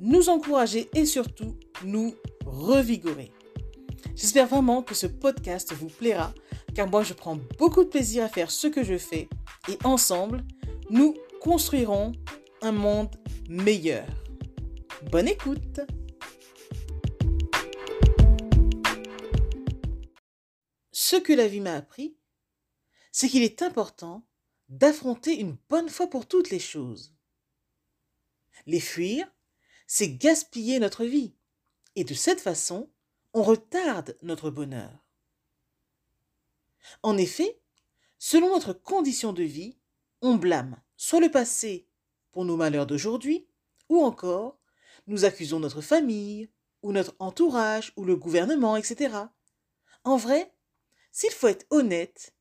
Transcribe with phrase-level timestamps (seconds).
[0.00, 3.32] nous encourager et surtout nous revigorer.
[4.14, 6.32] J'espère vraiment que ce podcast vous plaira
[6.74, 9.28] car moi je prends beaucoup de plaisir à faire ce que je fais
[9.68, 10.44] et ensemble,
[10.90, 12.12] nous construirons
[12.62, 13.14] un monde
[13.48, 14.06] meilleur.
[15.10, 15.80] Bonne écoute
[20.92, 22.16] Ce que la vie m'a appris,
[23.12, 24.26] c'est qu'il est important
[24.68, 27.14] d'affronter une bonne fois pour toutes les choses.
[28.66, 29.26] Les fuir,
[29.86, 31.34] c'est gaspiller notre vie.
[31.94, 32.90] Et de cette façon,
[33.32, 35.06] on retarde notre bonheur.
[37.02, 37.60] En effet,
[38.18, 39.78] selon notre condition de vie,
[40.22, 41.88] on blâme soit le passé
[42.32, 43.46] pour nos malheurs d'aujourd'hui,
[43.88, 44.58] ou encore
[45.06, 46.50] nous accusons notre famille,
[46.82, 49.14] ou notre entourage, ou le gouvernement, etc.
[50.04, 50.52] En vrai,
[51.12, 52.34] s'il faut être honnête,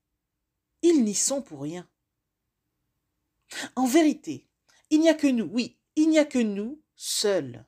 [0.81, 1.87] ils n'y sont pour rien.
[3.75, 4.47] En vérité,
[4.89, 7.65] il n'y a que nous, oui, il n'y a que nous, seuls,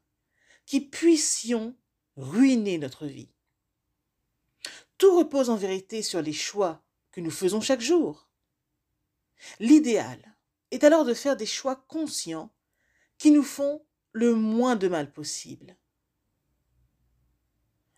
[0.65, 1.75] qui puissions
[2.15, 3.31] ruiner notre vie.
[4.97, 8.29] Tout repose en vérité sur les choix que nous faisons chaque jour.
[9.59, 10.35] L'idéal
[10.71, 12.53] est alors de faire des choix conscients
[13.17, 15.77] qui nous font le moins de mal possible.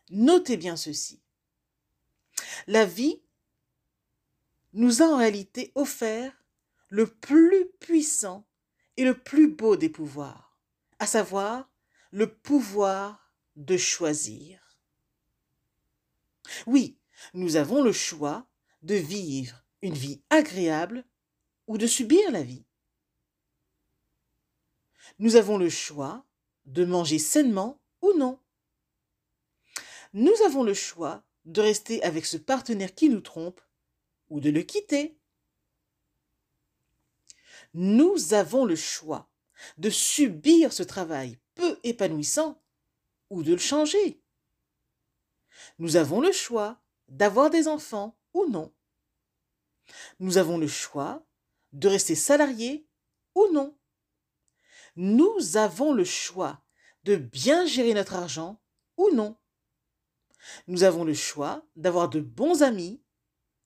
[0.09, 1.21] Notez bien ceci.
[2.67, 3.21] La vie
[4.73, 6.43] nous a en réalité offert
[6.89, 8.47] le plus puissant
[8.97, 10.48] et le plus beau des pouvoirs,
[10.99, 11.69] à savoir
[12.11, 14.77] le pouvoir de choisir.
[16.67, 16.99] Oui,
[17.33, 18.47] nous avons le choix
[18.81, 21.05] de vivre une vie agréable
[21.67, 22.65] ou de subir la vie.
[25.19, 26.25] Nous avons le choix
[26.65, 28.39] de manger sainement ou non.
[30.13, 33.61] Nous avons le choix de rester avec ce partenaire qui nous trompe
[34.29, 35.17] ou de le quitter.
[37.73, 39.28] Nous avons le choix
[39.77, 42.61] de subir ce travail peu épanouissant
[43.29, 44.21] ou de le changer.
[45.77, 48.73] Nous avons le choix d'avoir des enfants ou non.
[50.19, 51.25] Nous avons le choix
[51.73, 52.87] de rester salariés
[53.35, 53.77] ou non.
[54.95, 56.63] Nous avons le choix
[57.03, 58.61] de bien gérer notre argent
[58.97, 59.37] ou non.
[60.67, 63.01] Nous avons le choix d'avoir de bons amis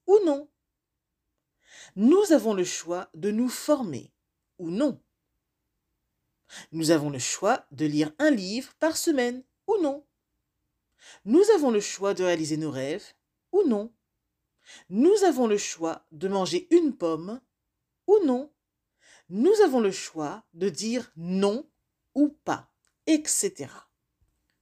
[0.07, 0.49] ou non.
[1.95, 4.13] Nous avons le choix de nous former
[4.57, 5.01] ou non.
[6.71, 10.03] Nous avons le choix de lire un livre par semaine ou non.
[11.25, 13.13] Nous avons le choix de réaliser nos rêves
[13.51, 13.91] ou non.
[14.89, 17.41] Nous avons le choix de manger une pomme
[18.07, 18.51] ou non.
[19.29, 21.67] Nous avons le choix de dire non
[22.15, 22.71] ou pas,
[23.07, 23.67] etc.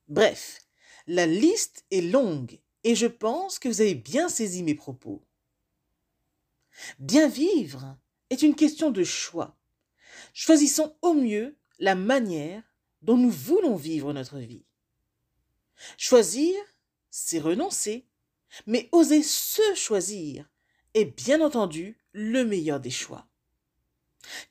[0.07, 0.61] Bref,
[1.07, 5.21] la liste est longue et je pense que vous avez bien saisi mes propos.
[6.99, 7.97] Bien vivre
[8.29, 9.57] est une question de choix.
[10.33, 12.63] Choisissons au mieux la manière
[13.01, 14.65] dont nous voulons vivre notre vie.
[15.97, 16.55] Choisir,
[17.09, 18.07] c'est renoncer,
[18.67, 20.47] mais oser se choisir
[20.93, 23.27] est bien entendu le meilleur des choix.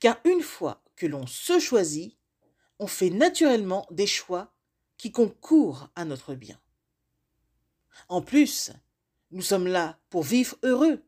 [0.00, 2.18] Car une fois que l'on se choisit,
[2.80, 4.52] on fait naturellement des choix
[4.96, 6.60] qui concourent à notre bien.
[8.08, 8.72] En plus,
[9.30, 11.04] nous sommes là pour vivre heureux.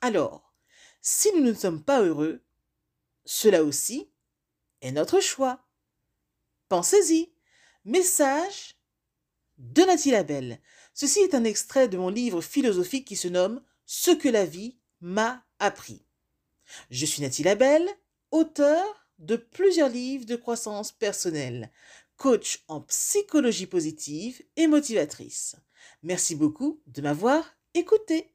[0.00, 0.52] Alors,
[1.00, 2.42] si nous ne sommes pas heureux,
[3.24, 4.09] cela aussi
[4.80, 5.66] est notre choix.
[6.68, 7.32] Pensez-y.
[7.84, 8.76] Message
[9.58, 10.60] de Nathalie Labelle.
[10.94, 14.78] Ceci est un extrait de mon livre philosophique qui se nomme Ce que la vie
[15.00, 16.04] m'a appris.
[16.90, 17.88] Je suis Nathalie Labelle,
[18.30, 21.70] auteur de plusieurs livres de croissance personnelle,
[22.16, 25.56] coach en psychologie positive et motivatrice.
[26.02, 27.44] Merci beaucoup de m'avoir
[27.74, 28.34] écouté.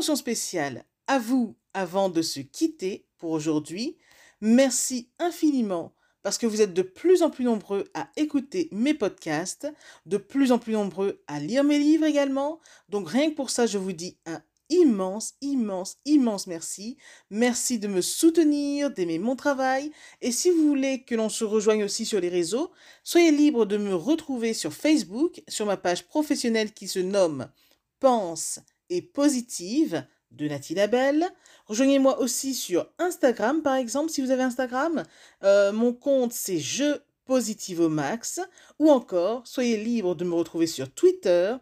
[0.00, 3.96] Spéciale à vous avant de se quitter pour aujourd'hui.
[4.40, 5.92] Merci infiniment
[6.22, 9.66] parce que vous êtes de plus en plus nombreux à écouter mes podcasts,
[10.06, 12.60] de plus en plus nombreux à lire mes livres également.
[12.88, 14.40] Donc rien que pour ça, je vous dis un
[14.70, 16.96] immense, immense, immense merci.
[17.30, 19.90] Merci de me soutenir, d'aimer mon travail.
[20.20, 22.70] Et si vous voulez que l'on se rejoigne aussi sur les réseaux,
[23.02, 27.48] soyez libre de me retrouver sur Facebook, sur ma page professionnelle qui se nomme
[27.98, 31.26] Pense et Positive de Nathalie Labelle.
[31.66, 35.04] Rejoignez-moi aussi sur Instagram, par exemple, si vous avez Instagram.
[35.42, 38.40] Euh, mon compte, c'est Je Positive au Max.
[38.78, 41.54] Ou encore, soyez libre de me retrouver sur Twitter.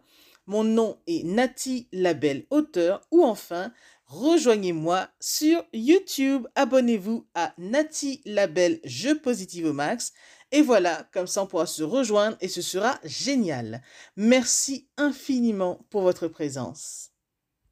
[0.46, 3.02] Mon nom est Nati Labelle Auteur.
[3.10, 3.72] Ou enfin,
[4.06, 6.46] rejoignez-moi sur YouTube.
[6.54, 10.12] Abonnez-vous à Nati Labelle Je Positive au Max.
[10.52, 13.82] Et voilà, comme ça on pourra se rejoindre et ce sera génial.
[14.14, 17.15] Merci infiniment pour votre présence.